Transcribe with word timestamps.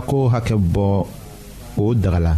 ko 0.00 0.28
hakɛ 0.28 0.56
bɔ 0.56 1.06
o 1.76 1.94
dagala 1.94 2.36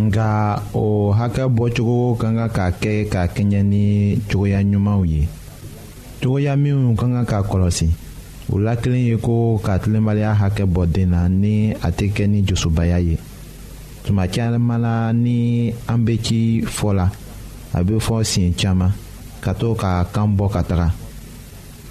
nka 0.00 0.60
o 0.74 1.12
hakɛ 1.12 1.44
bɔcogo 1.48 2.16
ka 2.18 2.28
kan 2.48 2.48
ka 2.50 2.66
kɛ 2.80 2.90
ya 2.90 3.02
ya 3.04 3.10
ka 3.12 3.22
kɛɲɛ 3.34 3.50
ya 3.52 3.60
ni 3.62 3.84
cogoya 4.30 4.60
ɲumanw 4.62 5.04
ye 5.04 5.28
cogoya 6.20 6.56
minnu 6.56 6.94
ka 6.96 7.06
kan 7.06 7.24
ka 7.26 7.42
kɔlɔsi 7.42 7.88
o 8.52 8.58
la 8.60 8.76
kelen 8.76 9.00
ye 9.04 9.16
ko 9.16 9.56
ka 9.62 9.78
tilenbaliya 9.78 10.34
hakɛ 10.36 10.64
bɔ 10.68 10.86
den 10.92 11.10
na 11.10 11.28
ni 11.28 11.72
a 11.72 11.90
tɛ 11.92 12.12
kɛ 12.12 12.26
ni 12.28 12.42
josobaya 12.44 12.98
ye 13.00 13.18
tuma 14.04 14.26
caman 14.28 15.16
ni 15.22 15.72
an 15.88 16.04
bɛ 16.06 16.20
ci 16.22 16.62
fɔ 16.64 16.94
la 16.94 17.10
a 17.72 17.82
bɛ 17.82 17.98
ka 19.42 19.52
to 19.52 19.74
ka 19.74 20.04
kan 20.12 20.36
bɔ 20.36 20.48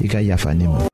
i 0.00 0.08
ka 0.08 0.20
yafa 0.20 0.54
ne 0.54 0.66
ma 0.68 0.88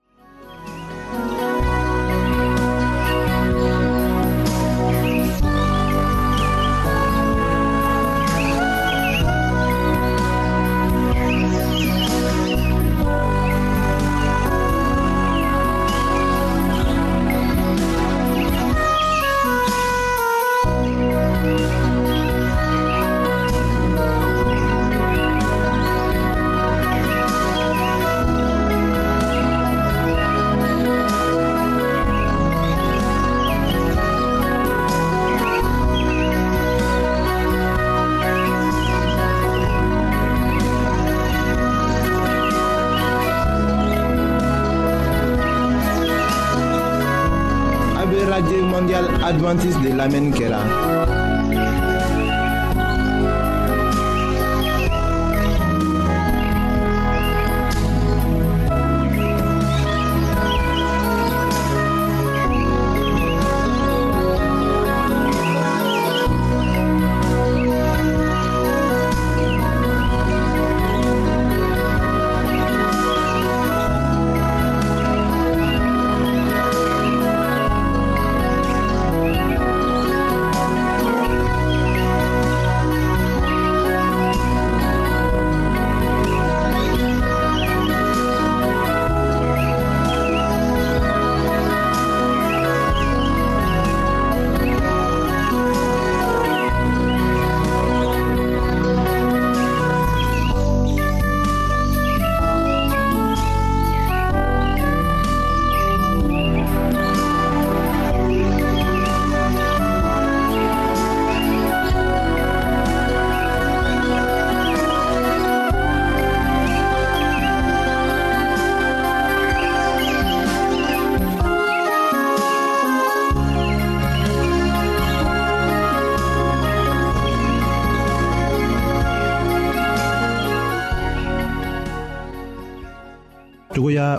adventiste 49.30 49.80
de 49.88 49.94
la 49.94 50.08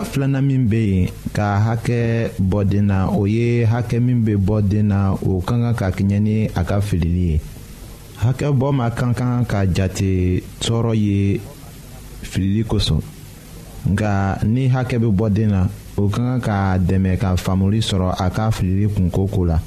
sira 0.00 0.04
filanan 0.04 0.44
min 0.46 0.68
bɛ 0.68 0.80
yen 0.80 1.08
ka 1.32 1.58
hakɛ 1.64 2.32
bɔ 2.40 2.60
na 2.82 3.08
o 3.10 3.26
ye 3.26 3.64
hakɛ 3.64 3.98
min 4.00 4.22
bɛ 4.24 4.82
na 4.82 5.12
o 5.14 5.40
ka 5.40 5.54
kan 5.56 5.74
ka 5.74 5.88
kɛɲɛ 5.90 6.18
ni 6.20 6.48
a 6.54 6.62
ka 6.64 6.80
filili 6.80 7.32
ye 7.32 7.40
hakɛ 8.16 8.46
ka 8.96 9.06
kan 9.14 9.44
ka 9.44 9.58
jate 9.66 10.42
tɔɔrɔ 10.60 10.92
ye 10.96 11.40
filili 12.22 12.64
kosɔn 12.64 13.00
nka 13.92 14.40
ni 14.46 14.68
hakɛ 14.68 14.96
bɛ 14.98 15.10
bɔ 15.12 15.28
den 15.32 15.50
na 15.50 15.68
o 15.96 16.08
ka 16.08 16.16
kan 16.16 16.40
ka 16.40 16.78
dɛmɛ 16.78 17.18
filili 18.52 18.88
kunko 18.88 19.26
ko 19.28 19.44
la 19.44 19.60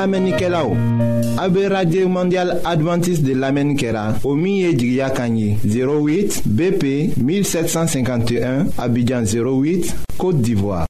La 0.00 0.06
menike 0.08 0.46
la 0.48 0.62
ou, 0.64 0.78
abe 1.36 1.66
Radye 1.68 2.06
Mondial 2.08 2.54
Adventist 2.64 3.20
de 3.20 3.34
la 3.36 3.50
menike 3.52 3.90
la, 3.92 4.06
o 4.24 4.30
miye 4.34 4.70
Jigya 4.72 5.10
Kanyi, 5.12 5.58
08 5.66 6.38
BP 6.56 7.18
1751, 7.20 8.68
Abidjan 8.80 9.24
08, 9.28 9.92
Kote 10.16 10.40
Divoa. 10.46 10.86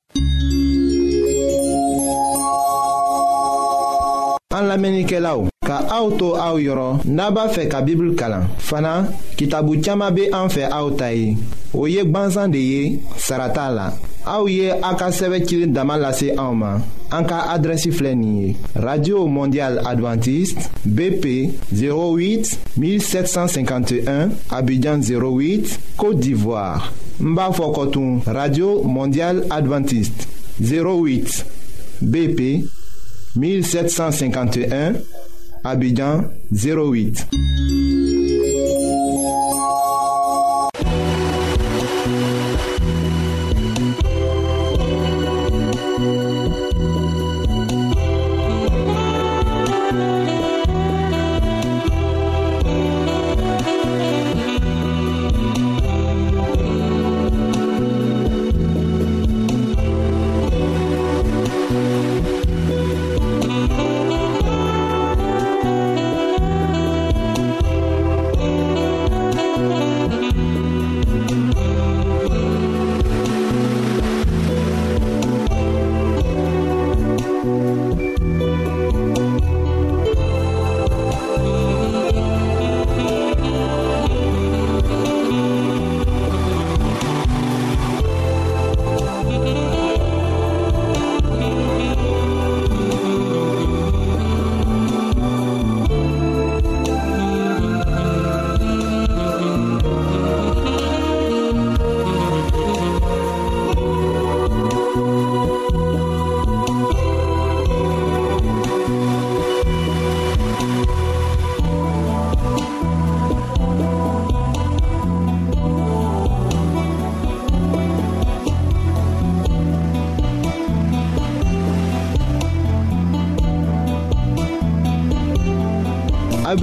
An 4.54 4.68
la 4.70 4.78
menike 4.78 5.18
la 5.18 5.34
ou, 5.40 5.50
ka 5.66 5.80
aoutou 5.96 6.38
aou 6.38 6.62
yoron, 6.62 7.02
naba 7.10 7.48
fe 7.50 7.66
ka 7.72 7.82
bibl 7.82 8.12
kalan, 8.14 8.46
fana, 8.68 8.94
ki 9.34 9.50
tabou 9.50 9.82
tchama 9.82 10.12
be 10.14 10.30
anfe 10.30 10.68
aoutayi, 10.70 11.34
o 11.74 11.88
yek 11.90 12.14
banzan 12.14 12.54
de 12.54 12.62
ye, 12.62 12.84
sarata 13.18 13.66
la. 13.74 13.90
Aouye 14.26 14.70
Aka 14.82 15.10
Sevekil 15.12 15.72
Damalase 15.72 16.34
en 16.36 16.82
radio 18.76 19.26
mondial 19.26 19.78
Adventiste 19.86 20.68
bp 20.84 21.50
08 21.72 22.58
1751 22.76 24.28
abidjan 24.50 24.98
08 25.00 25.80
côte 25.96 26.18
d'ivoire 26.20 26.92
mbafokotoun 27.18 28.20
radio 28.26 28.82
mondial 28.82 29.44
Adventiste 29.50 30.28
08 30.60 31.46
bp 32.02 32.64
1751 33.36 34.92
abidjan 35.64 36.24
08 36.52 37.26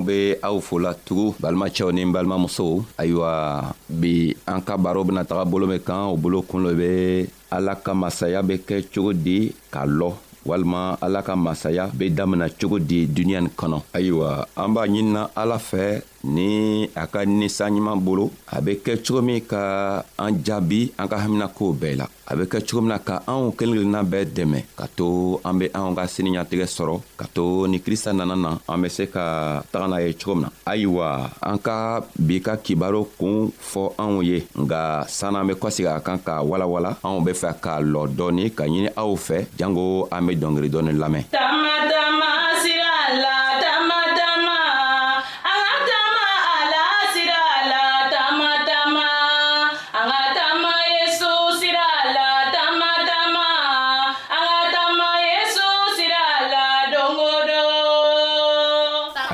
an 0.00 0.06
be 0.06 0.36
aw 0.42 0.60
fola 0.60 0.94
tugu 0.94 1.34
balimacɛw 1.40 1.92
ni 1.92 2.04
balimamusow 2.06 2.82
ayiwa 2.98 3.72
bi 3.88 4.34
an 4.46 4.60
ka 4.64 4.76
baro 4.76 5.04
bena 5.04 5.24
taga 5.24 5.44
bolo 5.44 5.66
min 5.66 5.78
kan 5.78 6.08
o 6.12 6.16
bolo 6.16 6.42
kun 6.42 6.60
lo 6.64 6.74
be 6.74 7.28
ala 7.50 7.76
ka 7.76 7.92
masaya 7.94 8.42
be 8.42 8.58
kɛ 8.58 8.82
cogo 8.92 9.12
di 9.12 9.52
ka 9.70 9.84
lɔ 9.86 10.12
walima 10.46 10.96
ala 11.02 11.20
ka 11.22 11.36
masaya 11.36 11.88
be 11.92 12.08
damina 12.08 12.48
cogo 12.48 12.78
di 12.78 13.06
duniɲa 13.06 13.40
nin 13.40 13.50
kɔnɔ 13.56 13.76
ayiwa 13.94 14.46
an 14.56 14.68
b'a 14.72 14.86
ɲinina 14.88 15.22
ala 15.36 15.58
fɛ 15.58 16.00
ni 16.24 16.88
a 16.94 17.06
ka 17.08 17.24
ninsanɲuman 17.24 17.96
bolo 18.00 18.30
a 18.52 18.60
be 18.60 18.74
kɛ 18.80 19.00
cogo 19.04 19.22
min 19.22 19.40
ka 19.40 20.02
an 20.18 20.36
jaabi 20.44 20.92
an 20.98 21.08
ka 21.08 21.16
haminakow 21.16 21.72
bɛɛ 21.72 21.96
la 21.96 22.06
a 22.28 22.36
be 22.36 22.44
kɛ 22.44 22.60
cogo 22.68 22.80
min 22.82 22.90
na 22.92 22.98
ka 22.98 23.22
anw 23.26 23.52
kelen 23.56 23.78
kelenna 23.80 24.02
bɛɛ 24.04 24.24
dɛmɛ 24.36 24.58
ka 24.76 24.86
to 24.96 25.40
an 25.44 25.58
be 25.58 25.68
anw 25.72 25.96
ka 25.96 26.04
sini 26.06 26.36
ɲatigɛ 26.36 26.66
sɔrɔ 26.68 27.00
ka 27.16 27.26
to 27.32 27.66
ni 27.68 27.78
krista 27.80 28.12
nana 28.12 28.36
na 28.36 28.58
an 28.68 28.82
be 28.82 28.88
se 28.88 29.06
ka 29.08 29.62
taga 29.72 29.88
n'a 29.88 30.04
ye 30.06 30.12
cogo 30.12 30.34
min 30.34 30.42
na 30.44 30.50
ayiwa 30.66 31.30
an 31.42 31.58
ka 31.58 32.00
bi 32.18 32.40
ka 32.44 32.56
kibaro 32.56 33.06
kuun 33.18 33.48
fɔ 33.52 33.94
anw 33.96 34.20
ye 34.24 34.44
nga 34.54 35.04
sann'an 35.08 35.46
be 35.48 35.54
kɔsegi 35.56 35.88
a 35.96 36.00
kan 36.00 36.18
k'a 36.20 36.44
walawala 36.44 36.96
anw 37.02 37.24
be 37.24 37.32
fɛ 37.32 37.56
k'a 37.62 37.80
lɔ 37.80 38.08
dɔɔni 38.12 38.52
ka 38.54 38.64
ɲini 38.68 38.92
aw 38.96 39.16
fɛ 39.16 39.46
jango 39.56 40.06
an 40.12 40.26
be 40.26 40.36
dɔngeri 40.36 40.68
dɔɔni 40.68 40.92
lamɛn 40.92 41.24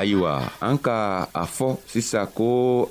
ayiwa 0.06 0.32
an 0.62 0.78
ka 0.78 1.28
a 1.34 1.44
fɔ 1.46 1.68
sisan 1.90 2.26
ko 2.34 2.46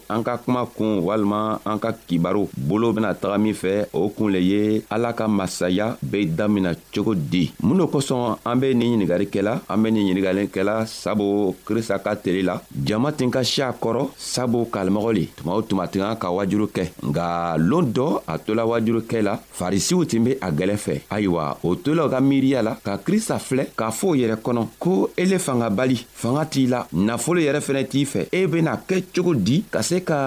an 0.09 0.21
ka 0.23 0.35
kuma 0.43 0.65
kun 0.75 0.99
walima 1.07 1.59
an 1.65 1.79
ka 1.79 1.93
kibaru 1.93 2.49
bolo 2.57 2.91
bena 2.91 3.13
taga 3.13 3.37
min 3.39 3.53
fɛ 3.55 3.87
o 3.93 4.09
kun 4.09 4.29
le 4.35 4.39
ye 4.43 4.81
ala 4.89 5.13
ka 5.13 5.27
masaya 5.27 5.95
be 6.03 6.25
damina 6.25 6.73
cogo 6.93 7.15
di 7.15 7.51
mun 7.63 7.77
do 7.79 7.85
kosɔn 7.87 8.37
an 8.45 8.59
be 8.59 8.73
nin 8.75 8.95
ɲiningari 8.99 9.27
kɛla 9.31 9.61
an 9.69 9.77
be 9.83 9.91
nin 9.91 10.07
ɲiningalen 10.11 10.49
kɛla 10.51 10.75
sabu 10.85 11.55
krista 11.65 11.99
ka 12.03 12.15
tele 12.15 12.43
la 12.43 12.59
jama 12.85 13.11
tin 13.13 13.31
ka 13.31 13.43
si 13.43 13.61
a 13.61 13.71
kɔrɔ 13.71 14.09
sabu 14.17 14.65
kalimɔgɔ 14.73 15.11
le 15.15 15.25
tuma 15.37 15.53
o 15.55 15.61
tuma 15.61 15.87
tin 15.87 16.01
kan 16.03 16.19
ka 16.19 16.29
wajulu 16.35 16.67
kɛ 16.75 16.83
nga 17.05 17.55
loon 17.57 17.93
dɔ 17.95 18.07
a 18.27 18.37
tola 18.37 18.63
wajulu 18.65 19.05
kɛ 19.07 19.21
la 19.23 19.39
farisiw 19.57 20.03
tin 20.05 20.23
be 20.25 20.31
a 20.41 20.51
gwɛlɛ 20.51 20.75
fɛ 20.75 20.95
ayiwa 21.09 21.57
o 21.63 21.75
tola 21.75 22.05
u 22.07 22.09
ka 22.09 22.19
miiriya 22.19 22.61
la 22.61 22.75
ka 22.83 22.97
krista 22.97 23.39
filɛ 23.39 23.71
k'a 23.77 23.89
fɔ 23.91 24.05
o 24.11 24.15
yɛrɛ 24.15 24.35
kɔnɔ 24.43 24.67
ko 24.79 25.09
ele 25.17 25.39
fanga 25.39 25.69
bali 25.69 25.95
fanga 26.11 26.45
t'i 26.45 26.67
la 26.67 26.85
na 27.05 27.14
nafolo 27.15 27.39
yɛrɛ 27.39 27.59
fɛnɛ 27.65 27.83
t'i 27.91 28.03
fɛ 28.11 28.19
e 28.31 28.39
bena 28.51 28.71
kɛ 28.89 28.95
cogo 29.15 29.33
di 29.35 29.63
ka 29.71 29.81
se 29.81 29.97
ka 30.09 30.17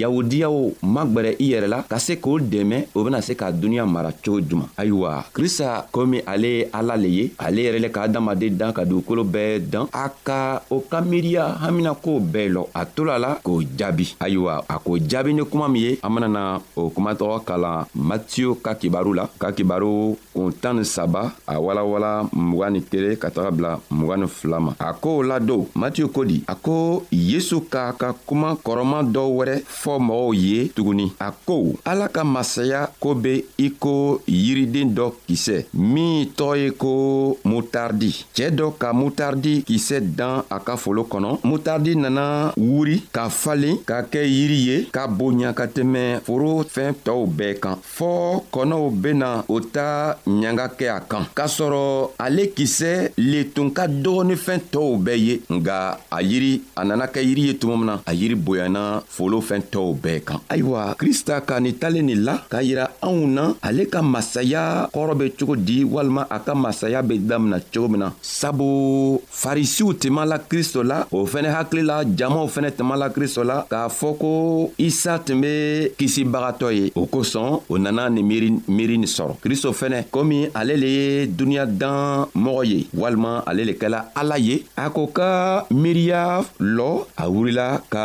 yahudiyaw 0.00 0.56
magwɛrɛ 0.94 1.30
i 1.38 1.46
yɛrɛ 1.52 1.66
la 1.68 1.78
ka 1.90 1.98
se 1.98 2.14
k'o 2.24 2.38
dɛmɛ 2.40 2.76
o 2.96 3.04
bena 3.04 3.20
se 3.20 3.34
ka 3.40 3.50
duniɲa 3.52 3.84
mara 3.86 4.10
cogo 4.12 4.40
juman 4.48 4.68
ayiwa 4.80 5.10
krista 5.34 5.84
komi 5.92 6.18
ale 6.26 6.48
ye 6.56 6.68
ala 6.72 6.96
le 6.96 7.08
ye 7.16 7.24
ale 7.38 7.60
yɛrɛ 7.66 7.78
le 7.84 7.88
ka 7.90 8.00
adamaden 8.06 8.56
dan 8.60 8.72
ka 8.72 8.84
dugukolo 8.84 9.22
bɛɛ 9.24 9.58
dan 9.72 9.86
a 9.92 10.04
ka 10.24 10.62
o 10.70 10.78
ka 10.90 11.02
miiriya 11.02 11.44
haminakow 11.62 12.16
bɛɛ 12.32 12.48
lɔ 12.56 12.62
a 12.74 12.86
to 12.86 13.04
la 13.04 13.18
la 13.18 13.34
k'o 13.44 13.60
jaabi 13.78 14.16
ayiwa 14.20 14.64
a 14.68 14.78
k'o 14.78 14.98
jaabi 15.10 15.34
ni 15.34 15.42
kuma 15.44 15.68
min 15.68 15.82
ye 15.82 15.98
an 16.02 16.10
benana 16.14 16.60
o 16.76 16.88
kumatɔgɔ 16.88 17.36
kalan 17.44 17.84
matiyo 17.94 18.56
ka 18.64 18.72
kibaru 18.74 19.12
la 19.14 19.26
ka 19.38 19.52
kibaru 19.52 20.16
kun 20.34 20.52
tan 20.54 20.78
ni 20.78 20.84
saba 20.84 21.32
a 21.46 21.56
walawala 21.60 22.24
mugan 22.32 22.72
ni 22.72 22.80
kelen 22.82 23.16
ka 23.18 23.28
taga 23.30 23.50
bila 23.52 23.78
mugan 23.90 24.22
ni 24.22 24.26
fila 24.26 24.58
ma 24.60 24.72
a 24.80 24.92
kow 24.94 25.20
ladon 25.22 25.68
matiyo 25.74 26.03
matthew 26.04 26.08
ko 26.08 26.24
di 26.24 26.42
a 26.46 26.54
ko 26.54 27.02
yesu 27.10 27.60
k'a 27.70 27.92
ka 27.98 28.12
kuma 28.26 28.54
kɔrɔman 28.56 29.12
dɔ 29.12 29.22
wɛrɛ 29.34 29.56
fɔ 29.66 29.98
mɔgɔw 29.98 30.34
ye 30.34 30.68
tuguni 30.74 31.12
a 31.20 31.30
ko 31.44 31.72
ala 31.84 32.08
ka 32.08 32.24
masaya 32.24 32.90
ko 33.00 33.14
be 33.14 33.44
i 33.58 33.68
ko 33.78 34.20
yiriden 34.26 34.94
dɔ 34.94 35.12
kisɛ 35.28 35.64
min 35.74 36.26
tɔgɔ 36.36 36.56
ye 36.58 36.70
ko 36.72 37.36
mutardi 37.44 38.10
cɛɛ 38.34 38.50
dɔ 38.56 38.72
ka 38.78 38.92
mutardi 38.92 39.62
kisɛ 39.64 40.00
dan 40.00 40.42
a 40.50 40.58
ka 40.60 40.76
folo 40.76 41.04
kɔnɔ 41.04 41.38
mutardi 41.44 41.94
nana 41.96 42.52
wuri 42.56 43.00
ka 43.12 43.28
falen 43.30 43.78
ka 43.84 44.02
kɛ 44.02 44.24
yiri 44.26 44.58
ye 44.66 44.84
ka 44.90 45.06
bonya 45.08 45.52
ka 45.54 45.66
tɛmɛ 45.66 46.20
foro 46.24 46.62
fɛn 46.64 46.94
tɔw 47.04 47.26
bɛɛ 47.26 47.58
kan 47.60 47.76
fɔɔ 47.80 48.42
kɔnɔw 48.52 48.90
bena 48.92 49.44
o 49.48 49.60
ta 49.60 50.16
ɲanga 50.26 50.68
kɛ 50.76 50.86
a 50.96 51.00
kan 51.00 51.26
k'a 51.34 51.46
sɔrɔ 51.48 52.10
ale 52.18 52.46
kisɛ 52.56 53.12
le 53.16 53.44
tun 53.54 53.70
ka 53.72 53.86
dɔgɔnifɛn 53.88 54.60
tɔw 54.70 54.98
bɛɛ 54.98 55.18
ye 55.18 55.40
nga 55.50 55.93
la 56.10 56.16
a 56.16 56.22
yiri 56.22 56.62
a 56.76 56.84
nana 56.84 57.06
kɛ 57.06 57.20
yiri 57.22 57.42
ye 57.48 57.54
tuma 57.58 57.76
min 57.76 57.86
na 57.86 58.00
a 58.06 58.12
yiri 58.14 58.34
bonyana 58.34 59.02
folo 59.08 59.40
fɛn 59.40 59.62
tɔw 59.72 59.92
bɛɛ 60.02 60.20
kan 60.24 60.40
ayiwa 60.48 60.94
krista 60.98 61.40
ka 61.40 61.58
nin 61.60 61.72
talen 61.78 62.06
nin 62.06 62.20
la 62.26 62.38
k'a 62.50 62.62
yira 62.62 62.88
anw 63.02 63.26
na 63.26 63.54
ale 63.62 63.84
ka 63.90 64.02
masaya 64.02 64.88
kɔrɔ 64.92 65.14
be 65.18 65.24
cogo 65.38 65.56
di 65.56 65.84
walima 65.84 66.26
a 66.30 66.38
ka 66.38 66.54
masaya 66.54 67.02
be 67.02 67.18
damina 67.18 67.58
cogo 67.72 67.88
min 67.88 68.00
na 68.04 68.12
sabu 68.22 69.20
farisiw 69.30 69.92
tuma 69.94 70.24
la 70.24 70.38
kristo 70.38 70.82
la 70.84 71.04
o 71.12 71.26
fɛnɛ 71.26 71.48
hakili 71.54 71.82
la 71.84 72.04
jamaw 72.04 72.46
fɛnɛ 72.46 72.72
tuma 72.76 72.96
la 72.96 73.08
kristo 73.10 73.44
la 73.44 73.64
k'a 73.68 73.88
fɔ 73.88 74.10
ko 74.18 74.30
isa 74.78 75.18
tun 75.18 75.40
be 75.40 75.90
kisibagatɔ 75.98 76.68
ye 76.76 76.92
o 76.94 77.06
kosɔn 77.06 77.60
o 77.68 77.76
nana 77.78 78.08
nin 78.08 78.22
miiri 78.24 78.48
miiri 78.68 78.96
nin 78.98 79.06
sɔrɔ 79.10 79.40
kristo 79.40 79.72
fɛnɛ 79.72 80.06
komi 80.10 80.48
ale 80.54 80.74
le 80.76 80.86
ye 80.88 81.26
duniɲa 81.26 81.66
dan 81.78 82.26
mɔgɔ 82.34 82.62
ye 82.66 82.78
walima 82.96 83.42
ale 83.46 83.64
le 83.64 83.72
kɛla 83.74 84.10
ala 84.14 84.38
ye 84.38 84.64
a 84.76 84.90
ko 84.90 85.06
ka 85.08 85.66
miiriya 85.84 86.40
lɔ 86.60 86.88
a 87.22 87.24
wurila 87.32 87.66
ka 87.92 88.04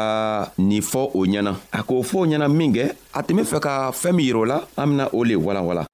nin 0.67 0.83
fɔ 0.91 1.01
o 1.17 1.21
ɲɛna 1.31 1.51
a 1.77 1.79
k'o 1.87 2.03
fɔ 2.09 2.15
o 2.23 2.27
ɲɛna 2.31 2.47
min 2.57 2.71
kɛ 2.75 2.83
a 3.17 3.19
tun 3.25 3.37
be 3.37 3.43
fɛ 3.51 3.57
ka 3.65 3.73
fɛɛn 4.01 4.15
min 4.15 4.27
yirɛ 4.27 4.39
o 4.43 4.49
la 4.51 4.57
an 4.79 4.87
bena 4.89 5.05
o 5.17 5.19
le 5.23 5.35
walanwalan 5.45 5.88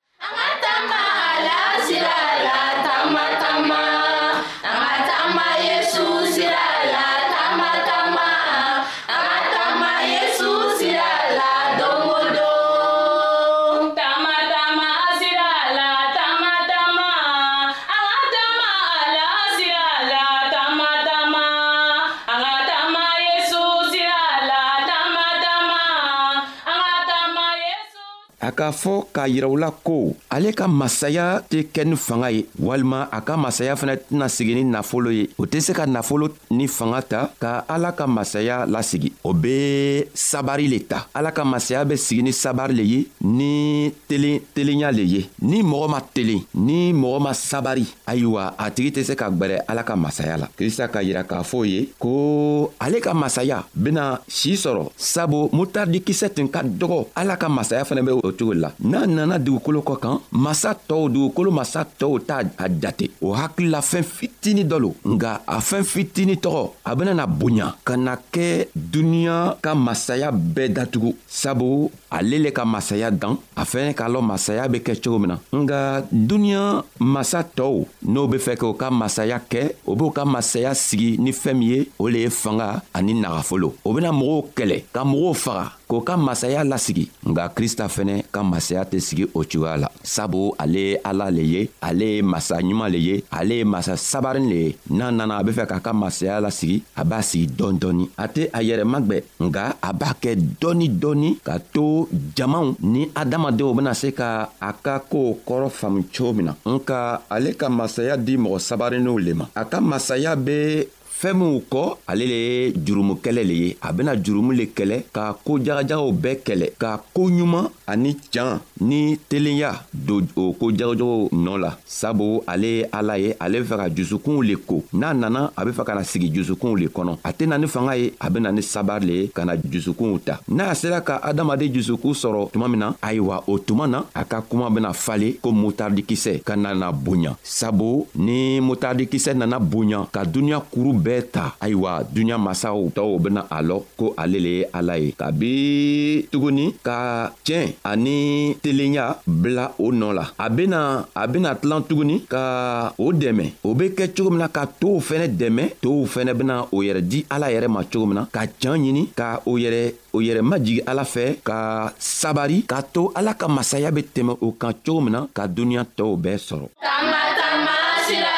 k'a 28.56 28.72
fɔ 28.72 28.96
k'a 29.14 29.28
yira 29.28 29.48
u 29.52 29.58
la 29.60 29.70
ko 29.70 30.16
ale 30.32 30.54
ka 30.56 30.68
masaya 30.68 31.42
tɛ 31.50 31.66
kɛ 31.74 31.82
ni 31.86 31.96
fanga 31.96 32.32
ye 32.32 32.48
walima 32.60 33.08
a 33.12 33.20
ka 33.22 33.36
masaya 33.38 33.76
fana 33.76 33.96
tɛna 33.96 34.28
sigi 34.32 34.56
ni 34.56 34.64
nafolo 34.64 35.12
ye 35.14 35.30
o 35.38 35.46
tɛ 35.46 35.60
se 35.62 35.72
ka 35.76 35.86
nafolo 35.86 36.30
ni 36.50 36.66
fanga 36.68 37.02
ta 37.02 37.20
ka 37.40 37.64
ala 37.68 37.92
ka 37.92 38.08
masaya 38.08 38.66
lasigi 38.66 39.12
o 39.24 39.34
be 39.34 40.06
sabari 40.16 40.68
le 40.72 40.80
ta 40.88 41.08
ala 41.14 41.32
ka 41.36 41.44
masaya 41.44 41.84
be 41.86 41.96
sigi 41.98 42.24
ni 42.24 42.32
sabari 42.32 42.74
le 42.76 42.84
ye 42.84 43.00
ni 43.22 43.92
telen 44.08 44.40
telenya 44.56 44.92
le 44.92 45.04
ye 45.04 45.22
ni 45.42 45.62
mɔgɔ 45.62 45.88
ma 45.92 46.00
telen 46.14 46.42
ni 46.56 46.94
mɔgɔ 46.94 47.20
ma 47.22 47.32
sabari 47.34 47.86
ayiwa 48.08 48.54
a 48.58 48.72
tigi 48.72 48.92
tɛ 49.00 49.02
se 49.04 49.14
ka 49.20 49.30
gwɛrɛ 49.30 49.64
ala 49.68 49.84
ka 49.84 49.96
masaya 49.96 50.38
la 50.38 50.48
krista 50.58 50.88
ka 50.90 51.00
yira 51.04 51.24
k'a 51.28 51.44
fɔ 51.44 51.68
ye 51.68 51.90
ko 52.00 52.72
ale 52.80 53.00
ka 53.04 53.14
masaya 53.14 53.64
bena 53.74 54.22
sii 54.28 54.56
sɔrɔ 54.56 54.88
sabu 54.98 55.50
mutardikisɛ 55.52 56.32
tun 56.34 56.48
ka 56.48 56.62
dɔgɔ 56.64 57.06
ala 57.16 57.36
ka 57.38 57.50
masaya 57.50 57.84
fɛnɛ 57.84 58.04
be 58.06 58.12
o 58.14 58.22
cogo 58.32 58.45
cogo 58.46 58.54
la 58.54 58.72
n'a 58.84 59.06
nana 59.08 59.40
dugukolo 59.40 59.82
kɔ 59.82 59.96
kan 60.02 60.20
masa 60.32 60.74
tɔw 60.74 61.08
dugukolo 61.12 61.52
masa 61.52 61.82
tɔw 62.00 62.20
t'a 62.26 62.38
a 62.58 62.68
jate 62.70 63.10
o 63.22 63.34
hakilila 63.34 63.82
fɛn 63.82 64.04
fitini 64.04 64.64
dɔ 64.64 64.78
lo 64.80 64.94
nga 65.06 65.42
a 65.48 65.60
fɛn 65.60 65.84
fitini 65.84 66.36
tɔgɔ 66.36 66.70
a 66.86 66.96
bena 66.96 67.14
na 67.14 67.26
bonya 67.28 67.76
ka 67.84 67.96
na 67.98 68.16
kɛ 68.16 68.68
duniɲa 68.76 69.58
ka 69.62 69.74
masaya 69.76 70.32
bɛɛ 70.32 70.74
datugu 70.74 71.14
sabu 71.28 71.90
ale 72.12 72.38
le 72.40 72.52
ka 72.52 72.66
masaya 72.66 73.12
dan 73.12 73.38
a 73.56 73.64
fɛnɛ 73.66 73.94
k'a 73.96 74.08
lɔn 74.10 74.26
masaya 74.26 74.68
be 74.70 74.80
kɛ 74.80 75.02
cogo 75.04 75.20
min 75.20 75.30
na 75.30 75.38
nga 75.52 76.02
duniɲa 76.12 76.84
masa 77.00 77.44
tɔɔw 77.44 77.86
n'o 78.08 78.28
be 78.30 78.38
fɛ 78.38 78.56
k'o 78.58 78.74
ka 78.78 78.92
masaya 78.92 79.40
kɛ 79.50 79.74
o 79.88 79.96
b'o 79.96 80.12
ka 80.14 80.26
masaya 80.26 80.74
sigi 80.76 81.18
ni 81.20 81.32
fɛɛn 81.32 81.54
min 81.58 81.70
ye 81.70 81.90
o 82.00 82.08
le 82.08 82.20
ye 82.24 82.30
fanga 82.30 82.82
ani 82.94 83.14
nagafolo 83.14 83.74
o 83.84 83.94
bena 83.94 84.12
mɔgɔw 84.12 84.46
kɛlɛ 84.56 84.84
ka 84.94 85.04
mɔgɔw 85.04 85.34
faga 85.34 85.75
k'o 85.96 86.04
ka 86.04 86.20
masaya 86.20 86.60
lasigi 86.68 87.08
nga 87.24 87.48
krista 87.48 87.88
fɛnɛ 87.88 88.28
ka 88.28 88.44
masaya 88.44 88.84
tɛ 88.84 89.00
sigi 89.00 89.24
o 89.32 89.48
cogoya 89.48 89.80
la 89.88 89.88
sabu 90.04 90.52
ale 90.60 90.92
ye 91.00 91.00
ala 91.08 91.32
le 91.32 91.44
ye 91.48 91.62
ale 91.80 92.20
ye 92.20 92.20
masa 92.22 92.60
ɲuman 92.60 92.92
le 92.92 93.00
ye 93.00 93.16
ale 93.32 93.64
ye 93.64 93.64
masa 93.64 93.96
sabarin 93.96 94.44
le 94.52 94.58
ye 94.60 94.70
n'a 94.92 95.08
nana 95.12 95.40
a 95.40 95.44
be 95.48 95.56
fɛ 95.56 95.64
k'a 95.70 95.80
ka 95.80 95.94
masaya 95.96 96.42
lasigi 96.44 96.84
a 97.00 97.06
b'a 97.08 97.22
sigi 97.24 97.48
dɔɔni 97.48 97.80
dɔɔni 97.80 98.04
a 98.18 98.26
tɛ 98.28 98.44
a 98.52 98.60
yɛrɛ 98.60 98.84
magwɛ 98.84 99.24
nga 99.48 99.64
a 99.80 99.90
b'a 99.96 100.12
kɛ 100.20 100.36
dɔɔni 100.60 100.88
dɔɔni 101.00 101.30
ka 101.48 101.60
to 101.74 102.08
jamaw 102.36 102.76
ni 102.84 103.08
adamadenw 103.16 103.72
bena 103.76 103.94
se 103.96 104.12
ka 104.12 104.52
a 104.60 104.74
ka 104.76 105.00
koow 105.00 105.40
kɔrɔ 105.48 105.72
faamu 105.72 106.04
cogo 106.12 106.34
min 106.36 106.52
na 106.52 106.54
nka 106.76 107.22
ale 107.32 107.56
ka 107.56 107.70
masaya 107.72 108.18
di 108.20 108.36
mɔgɔ 108.36 108.60
sabarinninw 108.60 109.16
le 109.24 109.32
ma 109.34 109.46
a 109.56 109.64
ka 109.64 109.80
masaya 109.80 110.36
be 110.36 110.84
fɛɛn 111.26 111.38
minw 111.40 111.60
kɔ 111.70 111.98
ale 112.08 112.26
le 112.26 112.36
ye 112.36 112.74
jurumukɛlɛ 112.86 113.44
le 113.44 113.54
ye 113.54 113.78
a 113.82 113.92
bena 113.92 114.16
jurumu 114.16 114.52
le 114.52 114.66
kɛlɛ 114.68 115.04
ka 115.12 115.34
koo 115.44 115.58
jagajagaw 115.58 116.12
bɛɛ 116.12 116.38
kɛlɛ 116.46 116.70
ka 116.78 117.02
koo 117.14 117.30
ɲuman 117.30 117.70
ani 117.88 118.14
can 118.32 118.60
ni 118.82 119.18
telenya 119.30 119.72
don 119.94 120.28
o 120.36 120.54
koo 120.54 120.72
jagajagaw 120.72 121.30
nɔɔ 121.32 121.58
la 121.60 121.78
sabu 121.86 122.42
ale 122.48 122.66
ye 122.66 122.86
ala 122.94 123.18
ye 123.18 123.34
ale 123.42 123.62
be 123.62 123.68
fɛ 123.70 123.78
ka 123.78 123.90
jusukunw 123.96 124.44
le 124.48 124.56
ko 124.58 124.84
n'a 124.94 125.14
nana 125.14 125.52
a 125.58 125.66
be 125.66 125.72
fɛ 125.72 125.84
ka 125.86 125.96
na 125.96 126.04
sigi 126.04 126.30
jusukunw 126.32 126.76
le 126.80 126.88
kɔnɔ 126.90 127.18
a 127.24 127.34
tena 127.34 127.58
ni 127.60 127.68
fanga 127.68 127.96
ye 127.98 128.14
a 128.22 128.30
bena 128.30 128.52
ni 128.52 128.62
sabari 128.62 129.06
le 129.06 129.14
ye 129.14 129.28
ka 129.34 129.46
na 129.46 129.56
jusukunw 129.58 130.20
ta 130.24 130.40
n'a 130.48 130.76
sera 130.76 131.02
ka 131.02 131.20
adamaden 131.24 131.74
jusukun 131.74 132.12
sɔrɔ 132.14 132.52
tuma 132.52 132.68
min 132.70 132.80
na 132.80 132.94
ayiwa 133.02 133.44
o 133.48 133.58
tuma 133.58 133.88
na 133.90 134.04
a 134.14 134.24
ka 134.26 134.42
kuma 134.42 134.70
bena 134.70 134.94
fale 134.94 135.34
ko 135.42 135.52
motardikisɛ 135.52 136.44
ka 136.44 136.56
nana 136.56 136.92
bonya 136.92 137.36
sabu 137.44 138.08
ni 138.16 138.60
motardikisɛ 138.60 139.34
nana 139.36 139.60
bonya 139.60 140.06
ka 140.12 140.24
duniɲa 140.26 140.62
kuru 140.72 140.94
bɛɛ 140.94 141.15
yɛrɛ 141.16 141.22
ta 141.32 141.56
ayiwa 141.60 142.04
duɲa 142.14 142.38
masaw 142.38 142.90
tɔw 142.96 143.18
bena 143.20 143.46
a 143.50 143.62
lɔn 143.62 143.82
ko 143.98 144.14
ale 144.18 144.40
le 144.40 144.52
ye 144.60 144.66
ala 144.74 144.98
ye 144.98 145.12
kabi 145.12 146.28
tuguni 146.32 146.74
ka 146.84 147.32
tiɲɛ 147.46 147.68
ani 147.84 148.56
telenya 148.64 149.18
bila 149.28 149.72
o 149.80 149.92
nɔɔ 149.92 150.14
la 150.14 150.26
a 150.38 150.50
bena 150.50 151.06
a 151.16 151.28
bena 151.28 151.56
tilan 151.56 151.84
tuguni 151.88 152.26
ka 152.28 152.94
o 153.00 153.12
dɛmɛ 153.14 153.46
o 153.64 153.74
be 153.74 153.90
kɛ 153.96 154.12
cogo 154.16 154.30
min 154.32 154.40
na 154.40 154.48
ka 154.48 154.66
tow 154.66 155.00
fɛnɛ 155.00 155.28
dɛmɛ 155.40 155.64
tow 155.82 156.06
fɛnɛ 156.06 156.32
bena 156.38 156.56
o 156.72 156.82
yɛrɛ 156.84 157.02
di 157.02 157.26
ala 157.30 157.50
yɛrɛ 157.52 157.68
ma 157.70 157.82
cogo 157.84 158.06
min 158.06 158.16
na 158.16 158.26
ka 158.32 158.46
can 158.60 158.80
ɲini 158.84 159.08
ka 159.16 159.40
o 159.46 159.56
yɛrɛ 159.58 159.94
o 160.16 160.20
yɛrɛ 160.22 160.42
majigi 160.44 160.82
ala 160.88 161.04
fɛ 161.04 161.40
ka 161.44 161.92
sabari 162.00 162.64
k'a 162.68 162.82
to 162.94 163.12
ala 163.16 163.34
ka 163.34 163.48
masaya 163.48 163.90
be 163.92 164.02
tɛmɛ 164.04 164.34
o 164.42 164.52
kan 164.60 164.74
cogo 164.86 165.02
min 165.06 165.14
na 165.14 165.20
ka 165.34 165.48
duniɲa 165.48 165.84
tɔɔw 165.98 166.16
bɛɛ 166.24 166.38
sɔrɔ 166.48 166.68
tama 166.84 167.22
tama 167.40 167.76
sira 168.08 168.35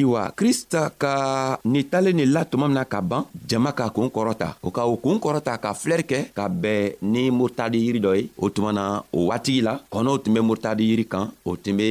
ayiwa 0.00 0.32
krista 0.34 0.88
ka 0.96 1.12
nin 1.64 1.84
talen 1.90 2.16
nin 2.16 2.32
la 2.32 2.44
tuma 2.48 2.68
mina 2.72 2.84
ka 2.88 3.00
ban 3.04 3.24
jama 3.46 3.68
ka 3.76 3.90
kuun 3.92 4.08
kɔrɔta 4.10 4.56
o 4.64 4.70
ka 4.72 4.84
o 4.88 4.96
kuun 4.96 5.18
kɔrɔta 5.20 5.58
ka 5.62 5.74
filɛri 5.76 6.04
kɛ 6.10 6.18
ka 6.36 6.44
bɛn 6.48 6.94
ni 7.12 7.28
murutadi 7.30 7.78
yiri 7.84 8.00
dɔ 8.00 8.12
ye 8.18 8.28
o 8.40 8.48
tuma 8.48 8.72
na 8.72 9.02
o 9.12 9.28
waatigi 9.28 9.60
la 9.62 9.74
kɔnɔw 9.92 10.16
tun 10.24 10.32
be 10.34 10.40
murutadi 10.40 10.84
yiri 10.90 11.04
kan 11.04 11.28
o 11.44 11.52
tun 11.56 11.76
be 11.76 11.88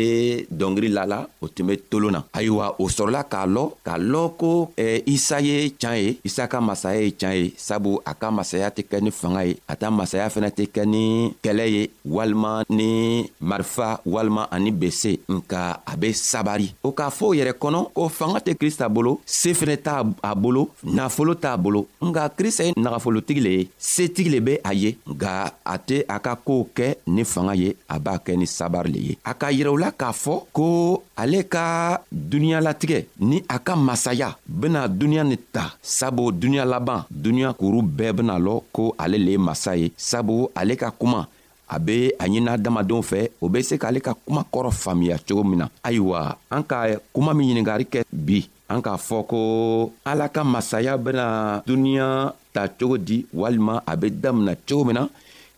dɔngiri 0.60 0.90
la 0.94 1.04
la 1.06 1.20
o 1.40 1.46
tun 1.54 1.68
be 1.70 1.76
tolon 1.90 2.12
na 2.18 2.24
ayiwa 2.34 2.76
o 2.82 2.88
sɔrɔla 2.90 3.22
k'a 3.32 3.46
lɔ 3.48 3.64
k'a 3.86 3.98
lɔn 4.12 4.28
ko 4.42 4.72
eh, 4.78 5.02
isa 5.06 5.38
ye 5.40 5.70
tiɲan 5.78 5.98
ye 6.04 6.18
isa 6.26 6.48
ka 6.48 6.58
masaya 6.62 7.02
ye 7.06 7.12
tiɲan 7.14 7.36
ye 7.44 7.54
sabu 7.58 8.02
a 8.06 8.14
ka 8.18 8.32
masaya 8.32 8.72
tɛ 8.74 8.90
kɛ 8.90 9.02
ni 9.06 9.12
fanga 9.12 9.46
ye 9.46 9.54
a 9.68 9.76
ta 9.76 9.90
masaya 9.92 10.30
fɛnɛ 10.34 10.50
tɛ 10.58 10.66
kɛ 10.74 10.84
ni 10.90 11.32
kɛlɛ 11.44 11.66
ye 11.74 11.90
walima 12.06 12.66
ni 12.70 13.26
marifa 13.40 14.02
walima 14.06 14.48
ani 14.52 14.72
bese 14.72 15.20
nka 15.30 15.62
a 15.86 15.94
be 15.98 16.10
sabari 16.14 16.74
o 16.84 16.90
k'a 16.92 17.10
fɔ 17.14 17.26
o 17.30 17.34
yɛrɛ 17.38 17.54
kɔnɔ 17.60 17.78
o 18.00 18.08
fanga 18.18 18.40
tɛ 18.46 18.52
krista 18.60 18.86
bolo 18.96 19.12
se 19.26 19.50
fɛnɛ 19.60 19.76
t'a 19.86 19.96
a 20.30 20.32
bolo 20.42 20.62
nafolo 20.96 21.34
t'a 21.44 21.52
bolo 21.64 21.82
nga 22.08 22.24
krista 22.38 22.62
ye 22.68 22.72
nagafolotigi 22.84 23.42
le 23.46 23.52
ye 23.58 23.64
setigi 23.92 24.30
le 24.34 24.40
be 24.48 24.54
a 24.70 24.72
ye 24.82 24.90
nga 25.14 25.32
a 25.74 25.76
tɛ 25.88 25.98
a 26.16 26.18
ka 26.26 26.34
koow 26.48 26.64
kɛ 26.78 26.88
ni 27.16 27.22
fanga 27.34 27.54
ye 27.64 27.70
a 27.88 27.98
b'a 28.06 28.16
kɛ 28.26 28.34
ni 28.40 28.48
sabari 28.58 28.92
le 28.96 29.00
ye 29.08 29.14
a 29.30 29.34
ka 29.42 29.48
yirɛula 29.58 29.90
k'a 30.00 30.12
fɔ 30.24 30.34
ko 30.56 30.66
ale 31.22 31.40
ka 31.54 31.66
duniɲalatigɛ 32.30 32.98
ni 33.30 33.38
a 33.56 33.60
ka 33.60 33.74
masaya 33.76 34.30
bena 34.60 34.82
duniɲa 35.00 35.24
nin 35.30 35.42
ta 35.54 35.64
sabu 35.82 36.32
duniɲa 36.42 36.66
laban 36.74 37.02
duniɲa 37.24 37.52
kuru 37.60 37.80
bɛɛ 37.98 38.12
bena 38.18 38.36
lɔ 38.46 38.54
ko 38.76 38.96
ale 39.04 39.18
le 39.26 39.32
ye 39.36 39.38
masa 39.48 39.76
ye 39.82 39.92
sabu 40.10 40.48
ale 40.56 40.76
ka 40.82 40.90
kuma 40.92 41.28
a 41.70 41.80
be 41.80 41.98
a 42.20 42.24
ɲinina 42.26 42.52
adamadenw 42.54 43.02
fɛ 43.04 43.30
o 43.42 43.50
be 43.50 43.62
se 43.64 43.78
k'ale 43.78 44.02
ka 44.02 44.14
kuma 44.26 44.44
kɔrɔ 44.52 44.72
faamiya 44.72 45.18
cogo 45.28 45.44
min 45.44 45.60
na 45.60 45.70
ayiwa 45.84 46.38
an 46.50 46.64
ka 46.64 46.78
kuma 47.14 47.34
min 47.34 47.50
ɲiningari 47.50 47.86
kɛ 47.92 48.04
bi 48.12 48.50
an 48.68 48.82
k'a 48.82 48.98
fɔ 48.98 49.24
ko 49.28 49.40
ala 50.06 50.30
ka 50.30 50.44
masaya 50.44 50.98
bena 50.98 51.62
duniɲa 51.66 52.34
ta 52.54 52.68
cogo 52.68 52.98
di 52.98 53.26
walima 53.34 53.84
a 53.86 53.96
be 53.98 54.10
damina 54.10 54.56
cogo 54.68 54.84
min 54.86 54.96
na 54.96 55.08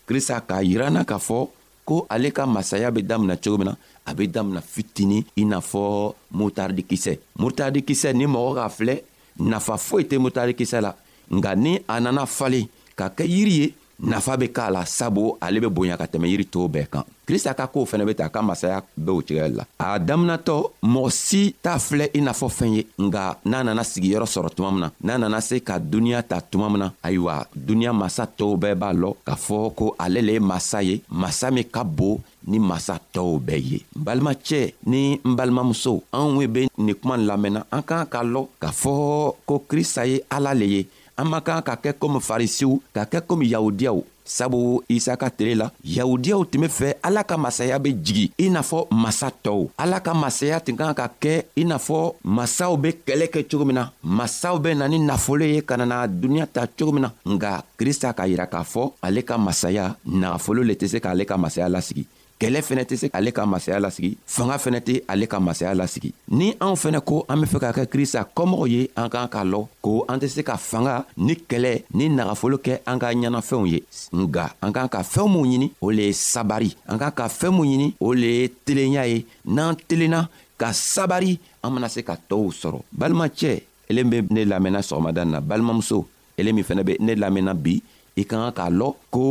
krista 0.07 0.41
k'a 0.41 0.59
yiranna 0.63 1.03
k'a 1.05 1.17
fɔ 1.19 1.47
ko 1.85 2.05
ale 2.09 2.31
ka 2.31 2.45
masaya 2.45 2.91
be 2.91 3.01
damina 3.03 3.37
cogo 3.37 3.57
min 3.57 3.67
na 3.71 3.75
a 4.05 4.13
be 4.13 4.27
damina 4.27 4.61
fitini 4.61 5.23
i 5.37 5.45
n'a 5.45 5.59
fɔ 5.61 6.13
mutardikisɛ 6.35 7.13
mutardikisɛ 7.39 8.13
ni 8.13 8.25
mɔgɔ 8.25 8.53
k'a 8.57 8.69
filɛ 8.69 9.01
nafa 9.39 9.77
foyi 9.77 10.03
tɛ 10.03 10.19
mutardikisɛ 10.19 10.81
la 10.81 10.93
nga 11.31 11.55
ni 11.55 11.79
a 11.87 11.99
nana 12.01 12.25
falen 12.25 12.67
ka 12.97 13.07
kɛ 13.15 13.23
yiri 13.23 13.53
ye 13.59 13.75
nafa 14.01 14.37
be 14.37 14.47
k'a 14.49 14.69
la 14.73 14.85
sabu 14.85 15.35
ale 15.41 15.59
be 15.61 15.69
bonya 15.69 15.97
ka 15.97 16.05
tɛmɛ 16.09 16.25
yiri 16.27 16.45
tɔɔw 16.49 16.67
bɛɛ 16.73 16.85
kan 16.89 17.03
krista 17.25 17.53
ka 17.53 17.67
koow 17.69 17.85
fɛnɛ 17.85 18.05
be 18.05 18.13
ta 18.17 18.25
a 18.25 18.29
ka 18.29 18.41
masaya 18.41 18.81
be 18.97 19.11
o 19.11 19.21
cogoya 19.21 19.47
la 19.53 19.63
a 19.77 19.99
daminatɔ 19.99 20.55
mɔgɔ 20.83 21.09
si 21.11 21.53
t'a 21.61 21.77
filɛ 21.77 22.09
i 22.17 22.21
n'a 22.21 22.31
fɔ 22.33 22.47
fɛn 22.49 22.73
ye 22.77 22.83
nga 22.97 23.37
n'a 23.45 23.63
nana 23.63 23.83
sigiyɔrɔ 23.83 24.25
sɔrɔ 24.25 24.49
tuma 24.55 24.71
min 24.71 24.79
na 24.79 24.91
n'a 25.13 25.17
nana 25.19 25.41
se 25.41 25.59
ka 25.59 25.77
duniɲa 25.79 26.23
ta 26.23 26.41
tuma 26.41 26.69
min 26.69 26.79
na 26.79 26.89
ayiwa 27.03 27.45
duniɲa 27.55 27.93
masa 27.93 28.25
tɔɔw 28.25 28.57
bɛɛ 28.61 28.75
b'a 28.75 28.91
lɔ 28.93 29.13
k'a 29.25 29.35
fɔ 29.35 29.75
ko 29.75 29.95
ale 29.99 30.21
le 30.21 30.33
ye 30.33 30.39
masa 30.39 30.81
ye 30.83 31.01
masa 31.11 31.51
min 31.53 31.63
ka 31.63 31.83
bon 31.83 32.17
ni 32.47 32.57
masa 32.59 32.97
tɔɔw 33.13 33.37
bɛɛ 33.45 33.63
ye 33.69 33.79
n 33.95 34.03
balimacɛ 34.03 34.73
ni 34.85 35.19
n 35.23 35.35
balimamuso 35.37 36.01
anw 36.11 36.37
we 36.39 36.47
be 36.47 36.67
nin 36.77 36.95
kuma 36.95 37.17
lamɛnna 37.17 37.65
an 37.71 37.81
k'an 37.83 38.05
ka 38.09 38.21
lɔ 38.23 38.47
k'a 38.59 38.71
fɔ 38.73 39.35
ko 39.45 39.61
krista 39.69 40.07
ye 40.09 40.21
ala 40.31 40.53
le 40.53 40.65
ye 40.65 40.87
an 41.21 41.29
man 41.29 41.41
kan 41.47 41.61
ka 41.61 41.75
kɛ 41.83 41.91
komi 42.01 42.19
farisiw 42.19 42.73
ka 42.95 43.03
kɛ 43.11 43.19
komi 43.29 43.45
yahudiyaw 43.53 43.97
sabu 44.25 44.81
isa 44.89 45.13
ka 45.21 45.27
tile 45.29 45.53
la 45.59 45.67
yahudiyaw 45.83 46.41
tun 46.49 46.61
be 46.61 46.67
fɛ 46.79 46.95
ala 47.07 47.23
ka 47.29 47.35
masaya 47.37 47.77
be 47.79 47.89
jigi 48.05 48.31
i 48.39 48.49
n'a 48.49 48.61
fɔ 48.61 48.87
masa 49.03 49.29
tɔw 49.45 49.67
ala 49.77 49.99
ka 50.01 50.13
masaya 50.13 50.59
tun 50.59 50.75
kan 50.79 50.93
ka 50.97 51.07
kɛ 51.21 51.33
i 51.55 51.63
n'a 51.63 51.77
fɔ 51.77 51.99
masaw 52.25 52.73
be 52.81 52.89
kɛlɛ 53.07 53.27
kɛ 53.33 53.45
cogo 53.49 53.65
min 53.65 53.75
na 53.75 53.89
masaw 54.03 54.57
be 54.59 54.73
na 54.73 54.87
ni 54.87 54.97
nafolo 54.99 55.45
ye 55.45 55.61
ka 55.61 55.75
nana 55.77 56.07
duniɲa 56.07 56.47
ta 56.53 56.65
cogo 56.67 56.91
min 56.93 57.01
na 57.03 57.11
nga 57.33 57.51
krista 57.77 58.13
k'a 58.13 58.25
yira 58.27 58.47
k'a 58.47 58.63
fɔ 58.73 58.83
ale 59.05 59.21
ka 59.21 59.37
masaya 59.37 59.95
nagafolo 60.05 60.63
le 60.65 60.73
tɛ 60.73 60.87
se 60.87 60.97
k'ale 60.97 61.25
ka 61.25 61.37
masaya 61.37 61.69
lasigi 61.69 62.07
kɛlɛ 62.41 62.59
fɛnɛ 62.67 62.83
tɛ 62.89 62.95
se 63.01 63.07
ale 63.17 63.31
ka 63.37 63.43
masaya 63.51 63.79
lasigi 63.85 64.11
fanga 64.35 64.55
fɛnɛ 64.63 64.79
tɛ 64.87 64.93
ale 65.13 65.25
ka 65.31 65.37
masaya 65.47 65.73
lasigi 65.79 66.09
ni 66.37 66.47
anw 66.65 66.73
fɛnɛ 66.83 66.99
ko 67.09 67.15
an 67.31 67.37
be 67.41 67.45
fɛ 67.51 67.57
ka 67.63 67.69
kɛ 67.77 67.83
krista 67.93 68.21
kɔmɔgɔw 68.37 68.67
ye 68.73 68.81
an 69.01 69.09
k'an 69.13 69.29
k'a 69.33 69.43
lɔn 69.51 69.67
ko 69.85 69.91
an 70.11 70.17
tɛ 70.21 70.27
se 70.35 70.41
ka 70.49 70.55
fanga 70.69 70.95
ni 71.17 71.33
kɛlɛ 71.49 71.71
ni 71.97 72.09
nagafolo 72.17 72.57
kɛ 72.65 72.73
an 72.89 72.97
ka 73.01 73.13
ɲɛnafɛnw 73.13 73.65
ye 73.73 73.79
nga 74.25 74.45
an 74.65 74.71
k'an 74.75 74.89
ka 74.89 74.99
fɛɛn 75.13 75.29
minw 75.33 75.45
ɲini 75.53 75.67
o 75.85 75.89
le 75.91 76.01
ye 76.09 76.13
sabari 76.31 76.71
an 76.91 76.97
k'an 77.01 77.13
ka 77.19 77.25
fɛɛn 77.39 77.53
minw 77.53 77.65
ɲini 77.75 77.87
o 77.99 78.09
le 78.21 78.29
ye 78.39 78.45
telenya 78.65 79.03
ye 79.05 79.25
n'an 79.45 79.75
telenna 79.87 80.27
ka 80.57 80.73
sabari 80.73 81.37
an 81.63 81.69
mana 81.73 81.87
se 81.89 82.01
ka 82.01 82.17
tɔɔw 82.29 82.49
sɔrɔ 82.61 82.79
balimacɛ 82.91 83.61
ele 83.89 84.01
be 84.03 84.17
ne 84.33 84.41
lamɛnna 84.51 84.81
sɔgɔmada 84.81 85.23
na 85.29 85.39
balimamuso 85.41 86.05
ele 86.39 86.51
min 86.53 86.63
fɛnɛ 86.63 86.83
be 86.85 86.97
ne 87.05 87.13
lamɛnna 87.13 87.53
bi 87.53 87.77
i 88.17 88.25
ka 88.25 88.35
kan 88.37 88.51
k'a 88.57 88.69
lɔn 88.73 88.95
ko 89.11 89.23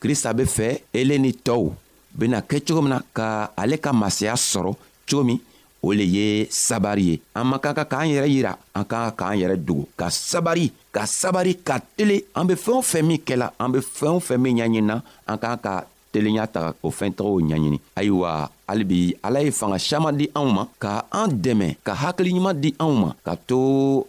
krista 0.00 0.32
be 0.32 0.44
fɛ 0.44 0.80
ele 0.94 1.18
ni 1.18 1.32
tɔɔw 1.32 1.83
bena 2.14 2.38
kɛ 2.48 2.56
cogo 2.66 2.80
min 2.82 2.92
na 2.94 3.00
ka 3.16 3.30
ale 3.62 3.76
ka 3.84 3.90
masaya 3.92 4.34
sɔrɔ 4.36 4.72
cogo 5.08 5.24
min 5.24 5.38
o 5.86 5.92
le 5.92 6.04
ye 6.16 6.28
sabari 6.50 7.02
ye 7.10 7.14
an 7.38 7.44
man 7.50 7.60
kan 7.60 7.74
ka 7.74 7.84
k'an 7.84 8.08
yɛrɛ 8.14 8.28
yira 8.34 8.52
an 8.78 8.84
kan 8.90 9.02
ka 9.08 9.12
k'an 9.20 9.36
yɛrɛ 9.42 9.56
dogo 9.66 9.84
ka 9.98 10.06
sabari 10.10 10.70
ka 10.94 11.02
sabari 11.06 11.52
ka 11.68 11.76
tele 11.96 12.16
an 12.38 12.46
be 12.46 12.54
fɛɛn 12.54 12.78
o 12.78 12.82
fɛn 12.90 13.02
min 13.08 13.18
kɛla 13.26 13.46
an 13.58 13.72
be 13.72 13.78
fɛɛn 13.80 14.16
o 14.16 14.20
fɛn 14.20 14.38
min 14.40 14.56
ɲaɲinina 14.58 14.96
an 15.26 15.38
kan 15.42 15.58
ka 15.64 15.84
telen 16.14 16.38
y'a 16.38 16.46
taga 16.46 16.70
o 16.86 16.90
fɛntɔgɔw 16.98 17.40
ɲaɲini 17.50 17.78
ayiwa 17.98 18.30
halibi 18.68 19.14
ala 19.22 19.42
ye 19.42 19.50
fanga 19.50 19.78
saman 19.78 20.16
di 20.20 20.30
anw 20.38 20.48
ma 20.56 20.62
ka 20.78 20.92
an 21.10 21.26
dɛmɛ 21.44 21.66
ka 21.86 21.92
hakiliɲuman 22.02 22.60
di 22.62 22.70
anw 22.78 22.94
ma 23.02 23.08
ka 23.26 23.34
to 23.48 23.58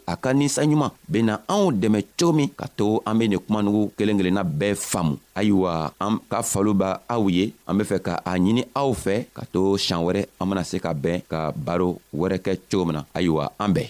a 0.05 0.13
ka 0.15 0.29
ninsanɲuman 0.33 0.91
bena 1.11 1.41
anw 1.53 1.71
dɛmɛ 1.73 1.99
cogo 2.19 2.33
min 2.37 2.49
ka 2.59 2.67
to 2.77 3.01
an 3.07 3.17
be 3.17 3.25
nin 3.27 3.39
kumanugu 3.45 3.89
kelen 3.97 4.17
kelenna 4.21 4.43
bɛɛ 4.45 4.75
faamu 4.91 5.17
ayiwa 5.35 5.73
an 5.99 6.15
ka 6.29 6.41
falo 6.51 6.73
b' 6.77 6.93
aw 7.13 7.25
ye 7.29 7.53
an 7.67 7.73
be 7.77 7.83
fɛ 7.83 7.97
ka 8.07 8.13
a 8.23 8.37
ɲini 8.37 8.63
aw 8.81 8.93
fɛ 8.93 9.15
ka 9.35 9.41
to 9.53 9.77
sian 9.77 10.01
wɛrɛ 10.05 10.21
an 10.39 10.45
bena 10.49 10.63
se 10.63 10.77
ka 10.79 10.93
bɛn 10.93 11.21
ka 11.31 11.51
baro 11.55 11.97
wɛrɛ 12.13 12.37
kɛ 12.45 12.53
cogo 12.69 12.85
min 12.85 12.93
na 12.99 13.01
ayiwa 13.15 13.49
an 13.59 13.73
bɛɛ 13.73 13.89